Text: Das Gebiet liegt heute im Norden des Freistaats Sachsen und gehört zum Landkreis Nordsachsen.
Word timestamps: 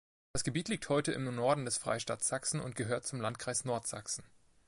Das 0.33 0.43
Gebiet 0.43 0.67
liegt 0.67 0.89
heute 0.89 1.11
im 1.11 1.25
Norden 1.35 1.63
des 1.63 1.77
Freistaats 1.77 2.27
Sachsen 2.27 2.59
und 2.59 2.75
gehört 2.75 3.05
zum 3.05 3.21
Landkreis 3.21 3.65
Nordsachsen. 3.65 4.23